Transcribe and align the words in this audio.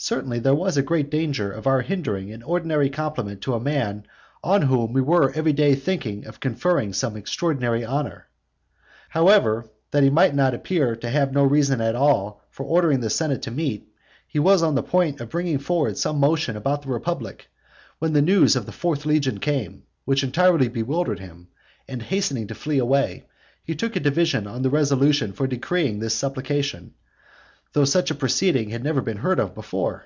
Certainly 0.00 0.38
there 0.38 0.54
was 0.54 0.76
a 0.76 0.82
great 0.84 1.10
danger 1.10 1.50
of 1.50 1.66
our 1.66 1.80
hindering 1.82 2.30
an 2.30 2.44
ordinary 2.44 2.88
compliment 2.88 3.40
to 3.40 3.54
a 3.54 3.60
man 3.60 4.06
on 4.44 4.62
whom 4.62 4.92
we 4.92 5.00
were 5.00 5.32
every 5.32 5.52
day 5.52 5.74
thinking 5.74 6.24
of 6.24 6.38
conferring 6.38 6.92
some 6.92 7.16
extraordinary 7.16 7.84
honour. 7.84 8.28
However, 9.08 9.68
that 9.90 10.04
he 10.04 10.08
might 10.10 10.36
not 10.36 10.54
appear 10.54 10.94
to 10.94 11.10
have 11.10 11.30
had 11.30 11.34
no 11.34 11.42
reason 11.42 11.80
at 11.80 11.96
all 11.96 12.40
for 12.48 12.62
ordering 12.64 13.00
the 13.00 13.10
senate 13.10 13.42
to 13.42 13.50
meet, 13.50 13.92
he 14.28 14.38
was 14.38 14.62
on 14.62 14.76
the 14.76 14.84
point 14.84 15.20
of 15.20 15.30
bringing 15.30 15.58
forward 15.58 15.98
some 15.98 16.20
motion 16.20 16.54
about 16.56 16.82
the 16.82 16.90
republic, 16.90 17.48
when 17.98 18.12
the 18.12 18.22
news 18.22 18.54
about 18.54 18.66
the 18.66 18.72
fourth 18.78 19.04
legion 19.04 19.40
came; 19.40 19.82
which 20.04 20.22
entirely 20.22 20.68
bewildered 20.68 21.18
him, 21.18 21.48
and 21.88 22.02
hastening 22.04 22.46
to 22.46 22.54
flee 22.54 22.78
away, 22.78 23.26
he 23.64 23.74
took 23.74 23.96
a 23.96 24.00
division 24.00 24.46
on 24.46 24.62
the 24.62 24.70
resolution 24.70 25.32
for 25.32 25.48
decreeing 25.48 25.98
this 25.98 26.14
supplication, 26.14 26.94
though 27.74 27.84
such 27.84 28.10
a 28.10 28.14
proceeding 28.14 28.70
had 28.70 28.82
never 28.82 29.02
been 29.02 29.18
heard 29.18 29.38
of 29.38 29.54
before. 29.54 30.02